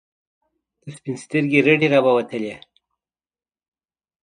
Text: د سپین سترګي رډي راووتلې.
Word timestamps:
د 0.83 0.85
سپین 0.97 1.15
سترګي 1.23 1.59
رډي 1.67 1.87
راووتلې. 1.93 2.55